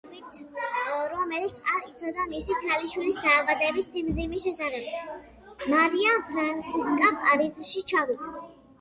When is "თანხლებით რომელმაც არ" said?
0.37-1.85